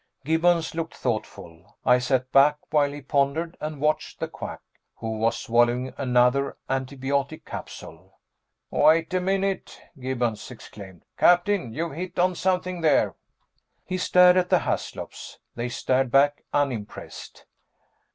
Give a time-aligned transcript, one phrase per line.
[0.25, 1.77] Gibbons looked thoughtful.
[1.85, 4.61] I sat back while he pondered and watched the Quack,
[4.95, 8.17] who was swallowing another antibiotic capsule.
[8.71, 11.05] "Wait a minute," Gibbons exclaimed.
[11.19, 13.13] "Captain, you've hit on something there!"
[13.85, 15.37] He stared at the Haslops.
[15.53, 17.45] They stared back, unimpressed.